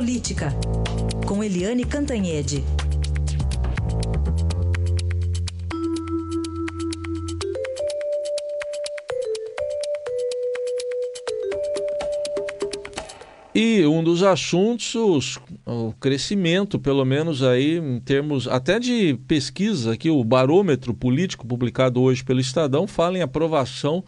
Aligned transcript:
Política, 0.00 0.48
com 1.26 1.44
Eliane 1.44 1.84
Cantanhede. 1.84 2.64
E 13.54 13.84
um 13.84 14.02
dos 14.02 14.22
assuntos, 14.22 15.38
o 15.66 15.92
crescimento, 16.00 16.78
pelo 16.78 17.04
menos 17.04 17.42
aí 17.42 17.76
em 17.76 18.00
termos 18.00 18.48
até 18.48 18.78
de 18.78 19.18
pesquisa, 19.28 19.92
aqui 19.92 20.08
o 20.08 20.24
barômetro 20.24 20.94
político 20.94 21.46
publicado 21.46 22.00
hoje 22.00 22.24
pelo 22.24 22.40
Estadão 22.40 22.86
fala 22.86 23.18
em 23.18 23.22
aprovação 23.22 24.02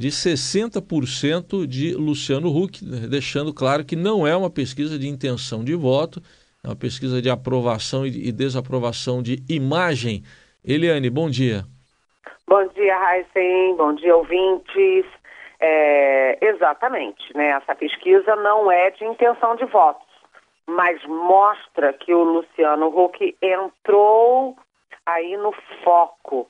de 0.00 0.08
60% 0.08 1.66
de 1.66 1.92
Luciano 1.92 2.48
Huck, 2.48 2.82
deixando 2.82 3.52
claro 3.52 3.84
que 3.84 3.94
não 3.94 4.26
é 4.26 4.34
uma 4.34 4.48
pesquisa 4.48 4.98
de 4.98 5.06
intenção 5.06 5.62
de 5.62 5.74
voto, 5.74 6.22
é 6.64 6.68
uma 6.68 6.74
pesquisa 6.74 7.20
de 7.20 7.28
aprovação 7.28 8.06
e 8.06 8.32
desaprovação 8.32 9.22
de 9.22 9.44
imagem. 9.46 10.22
Eliane, 10.64 11.10
bom 11.10 11.28
dia. 11.28 11.64
Bom 12.48 12.66
dia, 12.68 12.96
Raíssen. 12.96 13.76
Bom 13.76 13.92
dia, 13.92 14.16
ouvintes. 14.16 15.04
É, 15.60 16.46
exatamente, 16.46 17.36
né? 17.36 17.50
Essa 17.50 17.74
pesquisa 17.74 18.34
não 18.36 18.72
é 18.72 18.90
de 18.92 19.04
intenção 19.04 19.54
de 19.56 19.66
votos, 19.66 20.08
mas 20.66 21.04
mostra 21.04 21.92
que 21.92 22.14
o 22.14 22.24
Luciano 22.24 22.86
Huck 22.86 23.36
entrou 23.42 24.56
aí 25.04 25.36
no 25.36 25.52
foco 25.84 26.48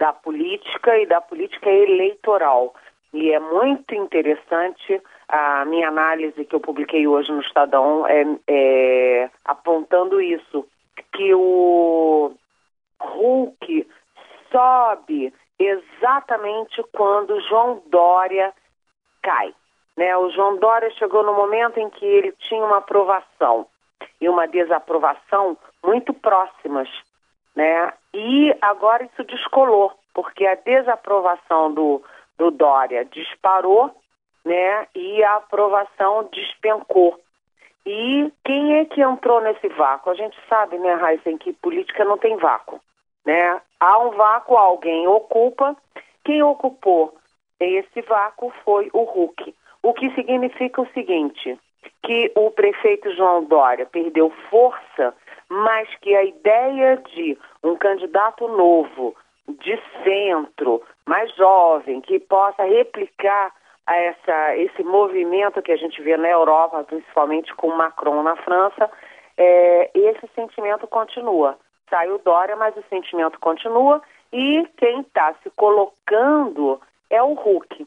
da 0.00 0.12
política 0.12 0.98
e 0.98 1.06
da 1.06 1.20
política 1.20 1.70
eleitoral. 1.70 2.74
E 3.12 3.32
é 3.32 3.40
muito 3.40 3.94
interessante 3.94 5.00
a 5.28 5.64
minha 5.64 5.88
análise 5.88 6.44
que 6.44 6.54
eu 6.54 6.60
publiquei 6.60 7.06
hoje 7.06 7.32
no 7.32 7.40
Estadão 7.40 8.06
é, 8.06 8.24
é 8.46 9.30
apontando 9.44 10.20
isso, 10.20 10.66
que 11.12 11.34
o 11.34 12.32
Hulk 13.00 13.88
sobe 14.50 15.32
exatamente 15.58 16.82
quando 16.92 17.40
João 17.42 17.82
Dória 17.86 18.52
cai. 19.22 19.54
Né? 19.96 20.16
O 20.16 20.30
João 20.30 20.56
Dória 20.58 20.90
chegou 20.92 21.22
no 21.24 21.34
momento 21.34 21.78
em 21.78 21.90
que 21.90 22.04
ele 22.04 22.32
tinha 22.32 22.64
uma 22.64 22.78
aprovação 22.78 23.66
e 24.20 24.28
uma 24.28 24.46
desaprovação 24.46 25.56
muito 25.82 26.12
próximas. 26.14 26.88
Né? 27.56 27.92
E 28.14 28.54
agora 28.60 29.04
isso 29.04 29.24
descolou, 29.24 29.92
porque 30.14 30.46
a 30.46 30.54
desaprovação 30.54 31.72
do, 31.74 32.02
do 32.38 32.50
Dória 32.50 33.04
disparou 33.04 33.94
né? 34.44 34.86
e 34.94 35.22
a 35.24 35.34
aprovação 35.36 36.28
despencou. 36.32 37.18
E 37.84 38.30
quem 38.44 38.78
é 38.78 38.84
que 38.84 39.00
entrou 39.00 39.40
nesse 39.40 39.68
vácuo? 39.68 40.10
A 40.10 40.14
gente 40.14 40.36
sabe, 40.48 40.78
né, 40.78 40.94
Raíssa, 40.94 41.32
que 41.38 41.52
política 41.54 42.04
não 42.04 42.18
tem 42.18 42.36
vácuo. 42.36 42.80
Né? 43.24 43.60
Há 43.80 43.98
um 43.98 44.10
vácuo, 44.10 44.56
alguém 44.56 45.06
ocupa. 45.06 45.76
Quem 46.24 46.42
ocupou 46.42 47.14
esse 47.60 48.02
vácuo 48.02 48.52
foi 48.64 48.88
o 48.92 49.02
Huck. 49.02 49.54
O 49.82 49.92
que 49.92 50.10
significa 50.14 50.82
o 50.82 50.88
seguinte, 50.92 51.58
que 52.02 52.30
o 52.36 52.50
prefeito 52.50 53.14
João 53.14 53.44
Dória 53.44 53.86
perdeu 53.86 54.30
força, 54.50 55.14
mas 55.48 55.88
que 56.00 56.14
a 56.14 56.24
ideia 56.24 56.96
de 56.96 57.38
um 57.62 57.76
candidato 57.76 58.46
novo, 58.48 59.16
de 59.48 59.80
centro, 60.04 60.82
mais 61.08 61.34
jovem, 61.34 62.00
que 62.00 62.20
possa 62.20 62.62
replicar 62.64 63.52
essa, 63.86 64.56
esse 64.56 64.84
movimento 64.84 65.62
que 65.62 65.72
a 65.72 65.76
gente 65.76 66.00
vê 66.02 66.16
na 66.16 66.28
Europa, 66.28 66.84
principalmente 66.84 67.54
com 67.54 67.68
Macron 67.68 68.22
na 68.22 68.36
França, 68.36 68.90
é, 69.36 69.90
esse 69.94 70.28
sentimento 70.34 70.86
continua. 70.86 71.58
Saiu 71.88 72.18
Dória, 72.18 72.54
mas 72.54 72.76
o 72.76 72.84
sentimento 72.90 73.40
continua 73.40 74.02
e 74.30 74.68
quem 74.76 75.00
está 75.00 75.34
se 75.42 75.50
colocando 75.56 76.78
é 77.08 77.22
o 77.22 77.32
Hulk. 77.32 77.86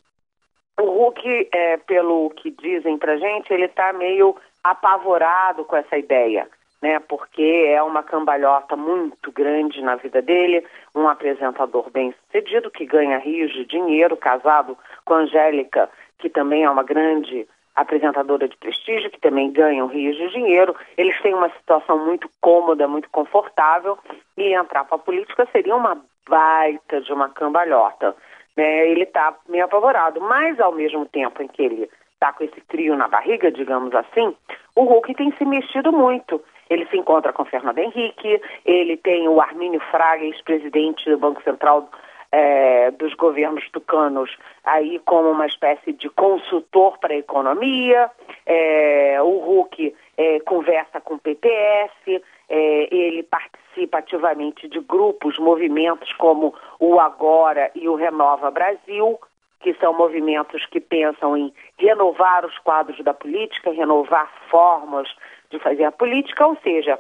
O 0.80 0.84
Hulk, 0.84 1.50
é, 1.52 1.78
pelo 1.78 2.32
que 2.32 2.50
dizem 2.50 2.98
pra 2.98 3.18
gente, 3.18 3.54
ele 3.54 3.66
está 3.66 3.94
meio 3.94 4.36
apavorado 4.64 5.64
com 5.66 5.76
essa 5.76 5.98
ideia, 5.98 6.48
né? 6.82 7.00
Porque 7.00 7.66
é 7.68 7.82
uma 7.84 8.04
cambalhota 8.04 8.76
muito 8.76 9.32
grande 9.32 9.82
na 9.82 9.96
vida 9.96 10.22
dele, 10.22 10.66
um 10.96 11.08
apresentador 11.08 11.90
bem 11.92 12.14
sucedido 12.26 12.72
que 12.72 12.86
ganha 12.86 13.18
rios 13.20 13.52
de 13.54 13.66
dinheiro, 13.66 14.18
casado 14.18 14.78
com 15.06 15.14
Angélica, 15.14 15.90
que 16.18 16.30
também 16.30 16.64
é 16.64 16.70
uma 16.70 16.84
grande 16.84 17.48
apresentadora 17.76 18.48
de 18.48 18.58
prestígio, 18.58 19.10
que 19.10 19.20
também 19.20 19.52
ganham 19.52 19.88
rios 19.88 20.18
de 20.18 20.30
dinheiro. 20.30 20.76
Eles 20.98 21.20
têm 21.22 21.34
uma 21.34 21.50
situação 21.50 22.06
muito 22.06 22.30
cômoda, 22.42 22.88
muito 22.88 23.10
confortável, 23.10 23.98
e 24.38 24.54
entrar 24.54 24.86
para 24.86 24.96
a 24.96 25.00
política 25.00 25.48
seria 25.52 25.76
uma 25.76 25.98
baita 26.28 27.02
de 27.02 27.14
uma 27.14 27.30
cambalhota. 27.30 28.16
Né? 28.58 28.90
Ele 28.90 29.04
está 29.04 29.36
meio 29.48 29.66
apavorado, 29.66 30.20
mas 30.20 30.60
ao 30.60 30.72
mesmo 30.72 31.06
tempo 31.06 31.42
em 31.42 31.48
que 31.48 31.62
ele 31.62 31.90
está 32.14 32.34
com 32.34 32.44
esse 32.44 32.62
trio 32.62 32.96
na 32.96 33.08
barriga, 33.08 33.52
digamos 33.52 33.94
assim, 33.96 34.36
o 34.76 34.84
Hulk 34.84 35.16
tem 35.16 35.32
se 35.38 35.46
mexido 35.46 35.92
muito. 35.92 36.44
Ele 36.72 36.86
se 36.86 36.98
encontra 36.98 37.34
com 37.34 37.44
Fernando 37.44 37.80
Henrique, 37.80 38.42
ele 38.66 38.96
tem 38.96 39.28
o 39.28 39.42
Armínio 39.42 39.82
Fraga, 39.92 40.24
ex-presidente 40.24 41.10
do 41.10 41.18
Banco 41.18 41.44
Central 41.44 41.90
é, 42.32 42.92
dos 42.92 43.14
governos 43.16 43.70
tucanos 43.72 44.34
aí 44.64 44.98
como 45.00 45.32
uma 45.32 45.46
espécie 45.46 45.92
de 45.92 46.10
consultor 46.10 46.98
para 46.98 47.14
a 47.14 47.18
economia. 47.18 48.10
É, 48.46 49.22
o 49.22 49.60
Huck 49.60 49.94
é, 50.18 50.40
conversa 50.40 51.02
com 51.02 51.16
o 51.16 51.20
PPS, 51.20 52.24
é, 52.48 52.88
ele 52.90 53.24
participa 53.24 53.98
ativamente 53.98 54.70
de 54.70 54.80
grupos, 54.80 55.38
movimentos 55.38 56.14
como 56.14 56.56
o 56.80 57.02
Agora 57.02 57.70
e 57.76 57.90
o 57.90 57.96
Renova 57.96 58.50
Brasil, 58.50 59.20
que 59.60 59.74
são 59.74 59.94
movimentos 59.94 60.66
que 60.68 60.80
pensam 60.80 61.36
em 61.36 61.54
renovar 61.78 62.46
os 62.46 62.58
quadros 62.60 62.98
da 63.04 63.14
política, 63.14 63.74
renovar 63.74 64.32
formas 64.50 65.10
de 65.52 65.60
fazer 65.60 65.84
a 65.84 65.92
política, 65.92 66.48
ou 66.48 66.58
seja, 66.64 67.00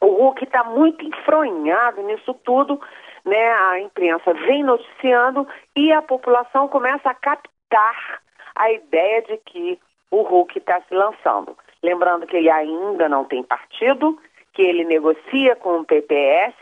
o 0.00 0.26
Huck 0.26 0.44
está 0.44 0.64
muito 0.64 1.04
enfronhado 1.04 2.02
nisso 2.02 2.34
tudo 2.44 2.80
né, 3.24 3.52
a 3.52 3.80
imprensa 3.80 4.32
vem 4.34 4.62
noticiando 4.62 5.46
e 5.74 5.92
a 5.92 6.02
população 6.02 6.68
começa 6.68 7.08
a 7.10 7.14
captar 7.14 8.20
a 8.54 8.70
ideia 8.70 9.22
de 9.22 9.36
que 9.38 9.78
o 10.10 10.22
Hulk 10.22 10.58
está 10.58 10.80
se 10.82 10.94
lançando. 10.94 11.56
Lembrando 11.82 12.26
que 12.26 12.36
ele 12.36 12.50
ainda 12.50 13.08
não 13.08 13.24
tem 13.24 13.42
partido, 13.42 14.18
que 14.52 14.62
ele 14.62 14.84
negocia 14.84 15.56
com 15.56 15.80
o 15.80 15.84
PPS, 15.84 16.54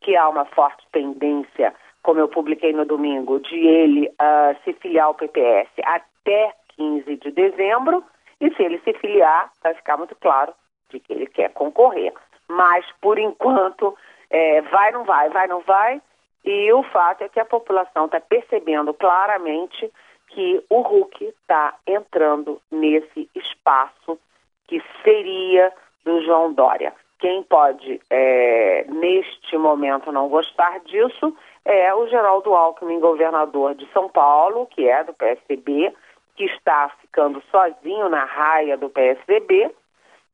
que 0.00 0.16
há 0.16 0.28
uma 0.28 0.44
forte 0.46 0.84
tendência, 0.90 1.74
como 2.02 2.18
eu 2.18 2.28
publiquei 2.28 2.72
no 2.72 2.84
domingo, 2.84 3.38
de 3.38 3.56
ele 3.56 4.08
uh, 4.08 4.56
se 4.64 4.72
filiar 4.74 5.06
ao 5.06 5.14
PPS 5.14 5.70
até 5.84 6.52
15 6.76 7.16
de 7.16 7.30
dezembro, 7.30 8.02
e 8.40 8.54
se 8.54 8.62
ele 8.62 8.78
se 8.80 8.92
filiar, 8.94 9.50
vai 9.62 9.74
ficar 9.74 9.96
muito 9.96 10.14
claro 10.16 10.52
de 10.90 11.00
que 11.00 11.12
ele 11.12 11.26
quer 11.26 11.52
concorrer. 11.52 12.12
Mas, 12.48 12.84
por 13.00 13.18
enquanto, 13.18 13.96
é, 14.30 14.60
vai, 14.62 14.92
não 14.92 15.04
vai, 15.04 15.28
vai, 15.30 15.46
não 15.46 15.60
vai. 15.60 16.00
E 16.44 16.72
o 16.72 16.82
fato 16.84 17.22
é 17.22 17.28
que 17.28 17.40
a 17.40 17.44
população 17.44 18.06
está 18.06 18.20
percebendo 18.20 18.94
claramente 18.94 19.90
que 20.28 20.62
o 20.68 20.80
Hulk 20.80 21.24
está 21.24 21.74
entrando 21.86 22.60
nesse 22.70 23.28
espaço 23.34 24.18
que 24.66 24.82
seria 25.02 25.72
do 26.04 26.22
João 26.22 26.52
Dória. 26.52 26.92
Quem 27.18 27.42
pode, 27.42 28.00
é, 28.10 28.84
neste 28.88 29.56
momento, 29.56 30.12
não 30.12 30.28
gostar 30.28 30.80
disso 30.80 31.34
é 31.64 31.92
o 31.94 32.06
Geraldo 32.06 32.54
Alckmin, 32.54 33.00
governador 33.00 33.74
de 33.74 33.90
São 33.92 34.08
Paulo, 34.08 34.66
que 34.66 34.88
é 34.88 35.02
do 35.02 35.14
PSDB, 35.14 35.92
que 36.36 36.44
está 36.44 36.90
ficando 37.00 37.42
sozinho 37.50 38.08
na 38.08 38.24
raia 38.24 38.76
do 38.76 38.90
PSDB, 38.90 39.70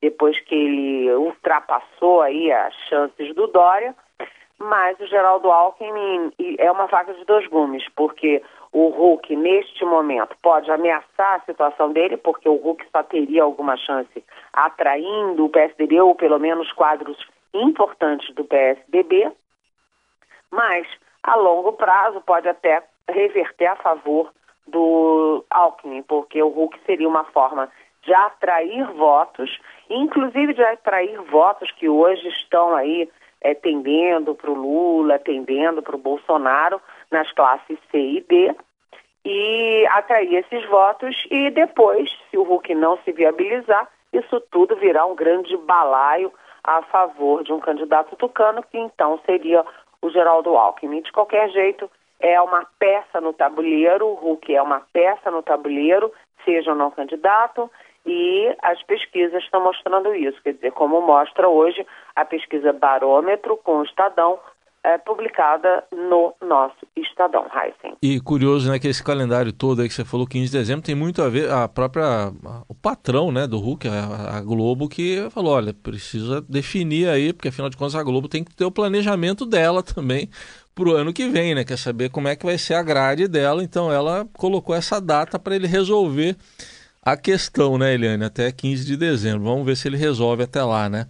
depois 0.00 0.38
que 0.40 0.54
ele 0.54 1.14
ultrapassou 1.14 2.22
aí 2.22 2.50
as 2.50 2.74
chances 2.88 3.34
do 3.34 3.46
Dória, 3.46 3.94
mas 4.58 4.98
o 5.00 5.06
Geraldo 5.06 5.50
Alckmin 5.50 6.32
é 6.58 6.70
uma 6.70 6.88
faca 6.88 7.14
de 7.14 7.24
dois 7.24 7.46
gumes, 7.48 7.84
porque 7.96 8.42
o 8.72 8.88
Hulk, 8.88 9.34
neste 9.36 9.84
momento, 9.84 10.36
pode 10.40 10.70
ameaçar 10.70 11.34
a 11.34 11.40
situação 11.40 11.92
dele, 11.92 12.16
porque 12.16 12.48
o 12.48 12.56
Hulk 12.56 12.84
só 12.90 13.02
teria 13.02 13.42
alguma 13.42 13.76
chance 13.76 14.24
atraindo 14.52 15.44
o 15.44 15.48
PSDB, 15.48 16.00
ou 16.00 16.14
pelo 16.14 16.38
menos 16.38 16.72
quadros 16.72 17.18
importantes 17.52 18.34
do 18.34 18.44
PSDB, 18.44 19.30
mas 20.50 20.86
a 21.22 21.36
longo 21.36 21.72
prazo 21.72 22.20
pode 22.22 22.48
até 22.48 22.82
reverter 23.08 23.66
a 23.66 23.76
favor 23.76 24.32
do 24.66 25.44
Alckmin, 25.50 26.02
porque 26.02 26.42
o 26.42 26.48
Hulk 26.48 26.78
seria 26.86 27.08
uma 27.08 27.24
forma 27.24 27.70
de 28.02 28.12
atrair 28.12 28.84
votos, 28.92 29.60
inclusive 29.88 30.54
de 30.54 30.62
atrair 30.62 31.20
votos 31.22 31.70
que 31.72 31.88
hoje 31.88 32.28
estão 32.28 32.74
aí 32.74 33.08
é, 33.40 33.54
tendendo 33.54 34.34
para 34.34 34.50
o 34.50 34.54
Lula, 34.54 35.18
tendendo 35.18 35.82
para 35.82 35.94
o 35.94 35.98
Bolsonaro 35.98 36.80
nas 37.10 37.30
classes 37.32 37.78
C 37.90 37.98
e 37.98 38.20
D, 38.20 38.54
e 39.24 39.86
atrair 39.90 40.34
esses 40.34 40.68
votos 40.68 41.16
e 41.30 41.50
depois, 41.50 42.10
se 42.30 42.36
o 42.36 42.42
Hulk 42.42 42.74
não 42.74 42.98
se 43.04 43.12
viabilizar, 43.12 43.88
isso 44.12 44.40
tudo 44.50 44.76
virá 44.76 45.06
um 45.06 45.14
grande 45.14 45.56
balaio 45.56 46.32
a 46.64 46.82
favor 46.82 47.42
de 47.42 47.52
um 47.52 47.60
candidato 47.60 48.16
tucano, 48.16 48.62
que 48.62 48.78
então 48.78 49.18
seria 49.24 49.64
o 50.00 50.10
Geraldo 50.10 50.56
Alckmin. 50.56 51.02
De 51.02 51.12
qualquer 51.12 51.48
jeito, 51.50 51.90
é 52.22 52.40
uma 52.40 52.64
peça 52.78 53.20
no 53.20 53.32
tabuleiro, 53.32 54.06
o 54.06 54.14
Hulk 54.14 54.54
é 54.54 54.62
uma 54.62 54.80
peça 54.92 55.30
no 55.30 55.42
tabuleiro, 55.42 56.10
seja 56.44 56.70
ou 56.70 56.76
não 56.76 56.90
candidato, 56.90 57.70
e 58.06 58.56
as 58.62 58.82
pesquisas 58.84 59.42
estão 59.42 59.62
mostrando 59.62 60.14
isso. 60.14 60.40
Quer 60.42 60.54
dizer, 60.54 60.72
como 60.72 61.00
mostra 61.00 61.48
hoje 61.48 61.84
a 62.14 62.24
pesquisa 62.24 62.72
Barômetro 62.72 63.56
com 63.58 63.78
o 63.78 63.84
Estadão, 63.84 64.38
é, 64.84 64.98
publicada 64.98 65.84
no 65.92 66.34
nosso 66.40 66.76
Estadão, 66.96 67.46
Heisen. 67.54 67.96
E 68.02 68.20
curioso, 68.20 68.70
né, 68.70 68.78
que 68.80 68.88
esse 68.88 69.02
calendário 69.02 69.52
todo 69.52 69.80
aí 69.80 69.88
que 69.88 69.94
você 69.94 70.04
falou, 70.04 70.26
15 70.26 70.50
de 70.50 70.58
dezembro, 70.58 70.84
tem 70.84 70.94
muito 70.94 71.22
a 71.22 71.28
ver, 71.28 71.50
a 71.50 71.68
própria, 71.68 72.32
o 72.68 72.74
patrão, 72.74 73.30
né, 73.30 73.46
do 73.46 73.58
Hulk, 73.58 73.86
a, 73.86 74.38
a, 74.38 74.40
Globo, 74.40 74.88
que 74.88 75.28
falou, 75.30 75.54
olha, 75.54 75.72
precisa 75.72 76.40
definir 76.40 77.08
aí, 77.08 77.32
porque 77.32 77.48
afinal 77.48 77.70
de 77.70 77.76
contas 77.76 77.94
a 77.94 78.02
Globo 78.02 78.28
tem 78.28 78.42
que 78.42 78.54
ter 78.56 78.64
o 78.64 78.72
planejamento 78.72 79.46
dela 79.46 79.82
também 79.82 80.28
para 80.74 80.88
o 80.88 80.92
ano 80.92 81.12
que 81.12 81.28
vem, 81.28 81.54
né, 81.54 81.64
quer 81.64 81.78
saber 81.78 82.10
como 82.10 82.28
é 82.28 82.36
que 82.36 82.46
vai 82.46 82.58
ser 82.58 82.74
a 82.74 82.82
grade 82.82 83.28
dela, 83.28 83.62
então 83.62 83.92
ela 83.92 84.26
colocou 84.34 84.74
essa 84.74 85.00
data 85.00 85.38
para 85.38 85.54
ele 85.54 85.66
resolver 85.66 86.36
a 87.02 87.16
questão, 87.16 87.76
né, 87.78 87.94
Eliane, 87.94 88.24
até 88.24 88.50
15 88.50 88.86
de 88.86 88.96
dezembro. 88.96 89.44
Vamos 89.44 89.66
ver 89.66 89.76
se 89.76 89.88
ele 89.88 89.96
resolve 89.96 90.44
até 90.44 90.62
lá, 90.62 90.88
né. 90.88 91.06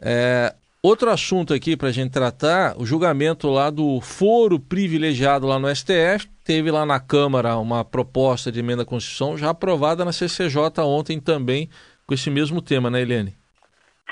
É, 0.00 0.54
Outro 0.86 1.10
assunto 1.10 1.52
aqui 1.52 1.76
para 1.76 1.88
a 1.88 1.90
gente 1.90 2.12
tratar, 2.12 2.80
o 2.80 2.86
julgamento 2.86 3.48
lá 3.48 3.70
do 3.70 4.00
foro 4.00 4.60
privilegiado 4.60 5.44
lá 5.44 5.58
no 5.58 5.66
STF. 5.74 6.28
Teve 6.44 6.70
lá 6.70 6.86
na 6.86 7.00
Câmara 7.00 7.56
uma 7.56 7.84
proposta 7.84 8.52
de 8.52 8.60
emenda 8.60 8.82
à 8.82 8.86
Constituição 8.86 9.36
já 9.36 9.50
aprovada 9.50 10.04
na 10.04 10.12
CCJ 10.12 10.80
ontem 10.84 11.18
também 11.18 11.68
com 12.06 12.14
esse 12.14 12.30
mesmo 12.30 12.62
tema, 12.62 12.88
né, 12.88 13.02
Eliane? 13.02 13.34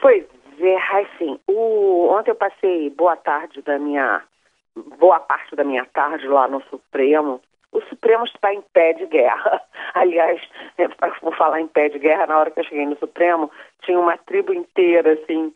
Pois 0.02 0.25
é, 0.58 1.06
sim. 1.16 1.38
O... 1.46 2.08
Ontem 2.11 2.32
eu 2.32 2.34
passei 2.34 2.90
boa 2.90 3.16
tarde 3.16 3.62
da 3.62 3.78
minha. 3.78 4.22
Boa 4.76 5.21
parte 5.21 5.55
da 5.55 5.65
minha 5.65 5.85
tarde 5.87 6.26
lá 6.26 6.49
no 6.49 6.62
Supremo. 6.65 7.41
O 7.73 7.81
Supremo 7.82 8.25
está 8.25 8.53
em 8.53 8.62
pé 8.73 8.93
de 8.93 9.06
guerra. 9.06 9.61
Aliás, 9.94 10.41
vou 11.23 11.32
falar 11.32 11.61
em 11.61 11.67
pé 11.67 11.88
de 11.88 11.99
guerra, 11.99 12.26
na 12.26 12.38
hora 12.38 12.50
que 12.50 12.61
eu 12.61 12.65
cheguei 12.65 12.87
no 12.87 12.97
Supremo, 12.99 13.50
tinha 13.82 13.99
uma 13.99 14.17
tribo 14.17 14.53
inteira, 14.53 15.12
assim, 15.12 15.53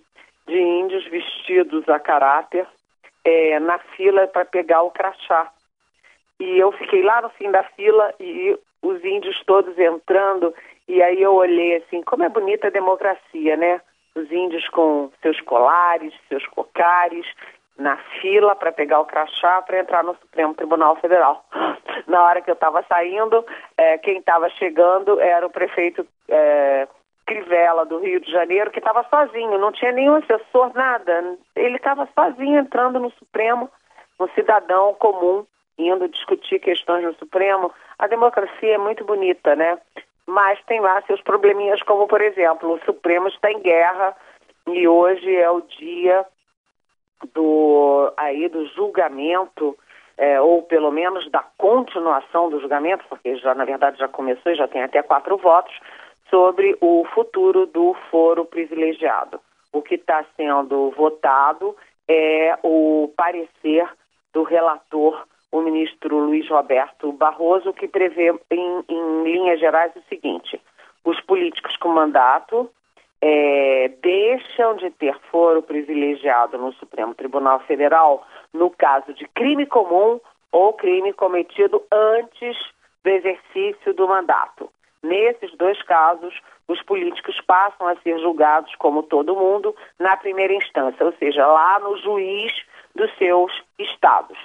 de 0.46 0.58
índios 0.58 1.04
vestidos 1.06 1.88
a 1.88 1.98
caráter 1.98 2.66
é, 3.24 3.58
na 3.60 3.78
fila 3.78 4.26
para 4.26 4.44
pegar 4.44 4.82
o 4.82 4.90
crachá. 4.90 5.50
E 6.40 6.58
eu 6.58 6.72
fiquei 6.72 7.02
lá 7.02 7.20
no 7.20 7.28
fim 7.30 7.50
da 7.50 7.62
fila 7.62 8.14
e 8.20 8.58
os 8.82 9.04
índios 9.04 9.42
todos 9.44 9.76
entrando, 9.78 10.54
e 10.86 11.02
aí 11.02 11.20
eu 11.20 11.34
olhei 11.34 11.76
assim, 11.76 12.02
como 12.02 12.22
é 12.22 12.28
bonita 12.28 12.68
a 12.68 12.70
democracia, 12.70 13.56
né? 13.56 13.80
Os 14.14 14.30
índios 14.30 14.66
com 14.68 15.10
seus 15.20 15.40
colares, 15.42 16.14
seus 16.28 16.46
cocares, 16.46 17.26
na 17.78 17.96
fila 18.20 18.56
para 18.56 18.72
pegar 18.72 19.00
o 19.00 19.06
crachá 19.06 19.62
para 19.62 19.78
entrar 19.78 20.02
no 20.02 20.16
Supremo 20.16 20.52
Tribunal 20.54 20.96
Federal. 20.96 21.44
Na 22.08 22.24
hora 22.24 22.42
que 22.42 22.50
eu 22.50 22.54
estava 22.54 22.82
saindo, 22.88 23.44
é, 23.76 23.98
quem 23.98 24.18
estava 24.18 24.48
chegando 24.50 25.20
era 25.20 25.46
o 25.46 25.50
prefeito 25.50 26.06
é, 26.28 26.88
Crivella, 27.24 27.84
do 27.84 27.98
Rio 27.98 28.20
de 28.20 28.30
Janeiro, 28.30 28.70
que 28.70 28.78
estava 28.78 29.04
sozinho, 29.04 29.58
não 29.58 29.70
tinha 29.70 29.92
nenhum 29.92 30.16
assessor, 30.16 30.72
nada. 30.74 31.36
Ele 31.54 31.76
estava 31.76 32.08
sozinho 32.18 32.58
entrando 32.58 32.98
no 32.98 33.10
Supremo, 33.12 33.70
um 34.18 34.28
cidadão 34.28 34.94
comum, 34.94 35.46
indo 35.78 36.08
discutir 36.08 36.58
questões 36.58 37.04
no 37.04 37.14
Supremo. 37.14 37.70
A 37.98 38.06
democracia 38.06 38.74
é 38.74 38.78
muito 38.78 39.04
bonita, 39.04 39.54
né? 39.54 39.78
Mas 40.26 40.58
tem 40.64 40.80
lá 40.80 41.00
seus 41.02 41.20
probleminhas, 41.20 41.82
como, 41.82 42.08
por 42.08 42.20
exemplo, 42.20 42.72
o 42.72 42.80
Supremo 42.84 43.28
está 43.28 43.52
em 43.52 43.60
guerra 43.60 44.16
e 44.66 44.88
hoje 44.88 45.36
é 45.36 45.50
o 45.50 45.60
dia 45.60 46.26
do, 47.34 48.12
aí, 48.16 48.48
do 48.48 48.66
julgamento, 48.68 49.76
é, 50.16 50.40
ou 50.40 50.62
pelo 50.62 50.90
menos 50.90 51.30
da 51.30 51.44
continuação 51.56 52.50
do 52.50 52.60
julgamento, 52.60 53.04
porque 53.08 53.36
já, 53.36 53.54
na 53.54 53.64
verdade, 53.64 53.98
já 53.98 54.08
começou 54.08 54.52
e 54.52 54.56
já 54.56 54.66
tem 54.66 54.82
até 54.82 55.02
quatro 55.02 55.36
votos, 55.36 55.74
sobre 56.28 56.76
o 56.80 57.06
futuro 57.14 57.66
do 57.66 57.94
foro 58.10 58.44
privilegiado. 58.44 59.40
O 59.72 59.82
que 59.82 59.94
está 59.94 60.24
sendo 60.36 60.90
votado 60.90 61.76
é 62.06 62.58
o 62.62 63.12
parecer 63.16 63.88
do 64.32 64.42
relator, 64.42 65.24
o 65.50 65.60
ministro 65.60 66.18
Luiz 66.18 66.48
Roberto 66.48 67.12
Barroso, 67.12 67.72
que 67.72 67.88
prevê, 67.88 68.34
em, 68.50 68.84
em 68.88 69.22
linhas 69.22 69.60
gerais, 69.60 69.92
o 69.96 70.02
seguinte: 70.08 70.60
os 71.04 71.20
políticos 71.22 71.76
com 71.76 71.88
mandato 71.88 72.70
é, 73.20 73.90
deixam 74.00 74.76
de 74.76 74.90
ter 74.90 75.18
foro 75.30 75.62
privilegiado 75.62 76.56
no 76.58 76.72
Supremo 76.74 77.14
Tribunal 77.14 77.60
Federal 77.60 78.26
no 78.52 78.70
caso 78.70 79.12
de 79.12 79.26
crime 79.28 79.66
comum 79.66 80.20
ou 80.52 80.72
crime 80.72 81.12
cometido 81.12 81.82
antes 81.92 82.56
do 83.02 83.10
exercício 83.10 83.92
do 83.94 84.08
mandato. 84.08 84.70
Nesses 85.02 85.54
dois 85.56 85.80
casos, 85.82 86.34
os 86.66 86.82
políticos 86.82 87.40
passam 87.46 87.86
a 87.86 87.96
ser 87.96 88.18
julgados, 88.18 88.74
como 88.76 89.02
todo 89.02 89.36
mundo, 89.36 89.74
na 89.98 90.16
primeira 90.16 90.52
instância, 90.52 91.04
ou 91.04 91.12
seja, 91.12 91.46
lá 91.46 91.78
no 91.78 91.96
juiz 91.98 92.52
dos 92.94 93.10
seus 93.16 93.52
estados. 93.78 94.38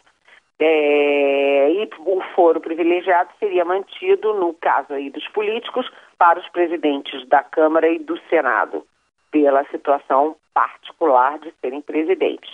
É, 0.60 1.72
e 1.72 1.90
o 2.06 2.22
foro 2.36 2.62
privilegiado 2.62 3.30
seria 3.40 3.66
mantido, 3.66 4.34
no 4.34 4.54
caso 4.54 4.94
aí 4.94 5.10
dos 5.10 5.28
políticos, 5.30 5.90
para 6.18 6.40
os 6.40 6.48
presidentes 6.50 7.28
da 7.28 7.44
Câmara 7.44 7.90
e 7.90 8.00
do 8.00 8.18
Senado, 8.30 8.86
pela 9.32 9.66
situação 9.66 10.36
particular 10.54 11.40
de 11.40 11.52
serem 11.60 11.82
presidentes. 11.82 12.52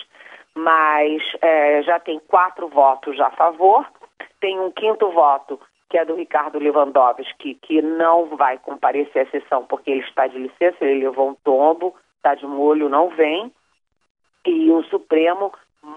Mas 0.54 1.22
é, 1.40 1.82
já 1.82 2.00
tem 2.00 2.18
quatro 2.26 2.68
votos 2.68 3.20
a 3.20 3.30
favor, 3.30 3.86
tem 4.40 4.58
um 4.58 4.70
quinto 4.70 5.10
voto 5.10 5.60
que 5.90 5.98
é 5.98 6.04
do 6.04 6.14
Ricardo 6.14 6.58
Lewandowski, 6.58 7.56
que 7.56 7.82
não 7.82 8.26
vai 8.36 8.58
comparecer 8.58 9.26
à 9.26 9.30
sessão 9.30 9.64
porque 9.66 9.90
ele 9.90 10.02
está 10.02 10.28
de 10.28 10.38
licença, 10.38 10.84
ele 10.84 11.04
levou 11.04 11.30
um 11.30 11.34
tombo, 11.34 11.96
está 12.16 12.36
de 12.36 12.46
molho, 12.46 12.88
não 12.88 13.10
vem. 13.10 13.52
E 14.46 14.70
o 14.70 14.84
Supremo 14.84 15.52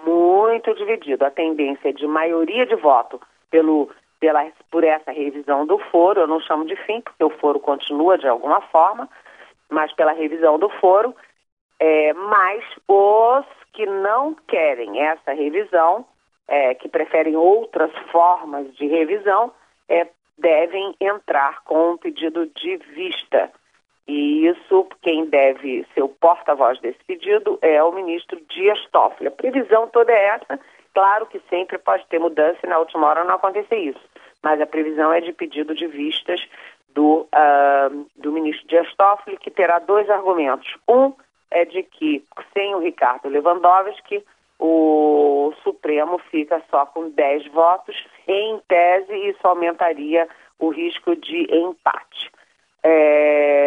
muito 0.05 0.73
dividido. 0.75 1.25
A 1.25 1.31
tendência 1.31 1.89
é 1.89 1.94
de 1.94 2.07
maioria 2.07 2.65
de 2.65 2.75
voto 2.75 3.19
pelo, 3.50 3.89
pela, 4.19 4.45
por 4.71 4.83
essa 4.83 5.11
revisão 5.11 5.65
do 5.65 5.77
foro, 5.77 6.21
eu 6.21 6.27
não 6.27 6.39
chamo 6.39 6.65
de 6.65 6.75
fim, 6.85 7.01
porque 7.01 7.23
o 7.23 7.29
foro 7.29 7.59
continua 7.59 8.17
de 8.17 8.27
alguma 8.27 8.61
forma, 8.61 9.09
mas 9.69 9.94
pela 9.94 10.13
revisão 10.13 10.57
do 10.57 10.69
foro, 10.69 11.15
é, 11.79 12.13
mas 12.13 12.63
os 12.88 13.45
que 13.74 13.86
não 13.86 14.33
querem 14.48 15.01
essa 15.01 15.33
revisão, 15.33 16.05
é, 16.48 16.74
que 16.75 16.88
preferem 16.88 17.36
outras 17.36 17.91
formas 18.12 18.74
de 18.75 18.88
revisão, 18.88 19.51
é, 19.89 20.07
devem 20.38 20.95
entrar 21.00 21.63
com 21.63 21.91
um 21.91 21.98
pedido 21.98 22.48
de 22.48 22.77
vista. 22.77 23.51
E 24.07 24.48
isso, 24.48 24.88
quem 25.01 25.25
deve 25.25 25.86
ser 25.93 26.01
o 26.01 26.10
porta-voz 26.10 26.79
desse 26.81 27.00
pedido 27.05 27.57
é 27.62 27.81
o 27.81 27.91
ministro 27.91 28.39
Dias 28.50 28.79
Toffoli. 28.91 29.27
A 29.27 29.31
previsão 29.31 29.88
toda 29.88 30.12
é 30.12 30.25
essa. 30.36 30.60
Claro 30.93 31.25
que 31.25 31.41
sempre 31.50 31.77
pode 31.77 32.05
ter 32.07 32.19
mudança 32.19 32.60
e 32.63 32.67
na 32.67 32.79
última 32.79 33.07
hora 33.07 33.24
não 33.24 33.36
acontecer 33.36 33.77
isso. 33.77 34.01
Mas 34.41 34.60
a 34.60 34.65
previsão 34.65 35.12
é 35.13 35.22
de 35.22 35.31
pedido 35.31 35.74
de 35.74 35.88
vistas 35.88 36.41
do, 36.93 37.27
uh, 37.33 38.05
do 38.17 38.31
ministro 38.31 38.67
Dias 38.67 38.93
Toffoli, 38.95 39.38
que 39.38 39.50
terá 39.50 39.79
dois 39.79 40.10
argumentos. 40.10 40.75
Um 40.88 41.13
é 41.50 41.65
de 41.65 41.83
que, 41.83 42.24
sem 42.53 42.75
o 42.75 42.79
Ricardo 42.79 43.29
Lewandowski, 43.29 44.24
o 44.60 45.53
Supremo 45.63 46.17
fica 46.29 46.62
só 46.69 46.86
com 46.86 47.10
10 47.10 47.48
votos. 47.48 47.95
Em 48.27 48.60
tese, 48.67 49.13
isso 49.29 49.48
aumentaria 49.48 50.27
o 50.60 50.69
risco 50.69 51.15
de 51.15 51.48
empate. 51.55 52.31
É, 52.83 53.62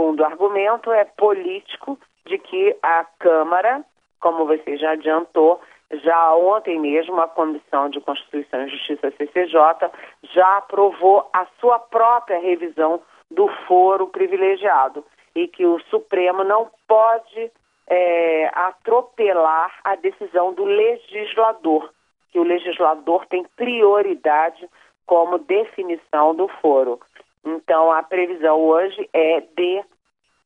segundo 0.00 0.24
argumento 0.24 0.90
é 0.92 1.04
político, 1.04 1.98
de 2.24 2.38
que 2.38 2.74
a 2.82 3.04
Câmara, 3.18 3.84
como 4.18 4.46
você 4.46 4.78
já 4.78 4.92
adiantou, 4.92 5.60
já 5.92 6.34
ontem 6.34 6.80
mesmo 6.80 7.20
a 7.20 7.28
Comissão 7.28 7.90
de 7.90 8.00
Constituição 8.00 8.62
e 8.62 8.70
Justiça 8.70 9.10
CCJ 9.10 9.90
já 10.32 10.56
aprovou 10.56 11.28
a 11.34 11.46
sua 11.60 11.78
própria 11.78 12.38
revisão 12.38 13.02
do 13.30 13.46
foro 13.66 14.06
privilegiado 14.06 15.04
e 15.34 15.46
que 15.46 15.66
o 15.66 15.78
Supremo 15.90 16.44
não 16.44 16.70
pode 16.88 17.50
é, 17.86 18.50
atropelar 18.54 19.80
a 19.84 19.96
decisão 19.96 20.54
do 20.54 20.64
legislador, 20.64 21.90
que 22.32 22.38
o 22.38 22.44
legislador 22.44 23.26
tem 23.26 23.44
prioridade 23.54 24.66
como 25.04 25.38
definição 25.38 26.34
do 26.34 26.48
foro. 26.48 26.98
Então, 27.44 27.90
a 27.90 28.02
previsão 28.02 28.58
hoje 28.58 29.08
é 29.12 29.40
de 29.40 29.82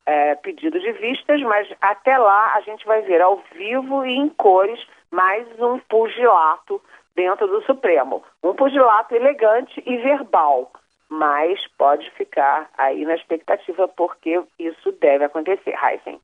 é, 0.07 0.35
pedido 0.37 0.79
de 0.79 0.93
vistas, 0.93 1.41
mas 1.43 1.69
até 1.81 2.17
lá 2.19 2.55
a 2.55 2.61
gente 2.61 2.85
vai 2.87 3.03
ver 3.03 3.21
ao 3.21 3.43
vivo 3.55 4.05
e 4.05 4.17
em 4.17 4.29
cores 4.29 4.81
mais 5.11 5.47
um 5.59 5.79
pugilato 5.89 6.81
dentro 7.15 7.47
do 7.47 7.63
Supremo. 7.65 8.23
Um 8.43 8.55
pugilato 8.55 9.15
elegante 9.15 9.83
e 9.87 9.97
verbal, 9.99 10.71
mas 11.09 11.59
pode 11.79 12.11
ficar 12.13 12.69
aí 12.77 13.05
na 13.05 13.15
expectativa 13.15 13.89
porque 13.89 14.43
isso 14.59 14.93
deve 15.01 15.25
acontecer, 15.25 15.75
Heisen. 15.83 16.21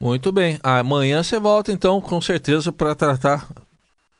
Muito 0.00 0.30
bem. 0.30 0.58
Amanhã 0.62 1.22
você 1.22 1.40
volta 1.40 1.72
então, 1.72 2.00
com 2.00 2.20
certeza, 2.20 2.72
para 2.72 2.94
tratar 2.94 3.46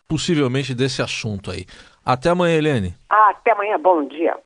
possivelmente 0.08 0.74
desse 0.74 1.02
assunto 1.02 1.50
aí. 1.50 1.66
Até 2.04 2.30
amanhã, 2.30 2.56
Helene. 2.56 2.94
Até 3.08 3.52
amanhã, 3.52 3.78
bom 3.78 4.04
dia. 4.04 4.36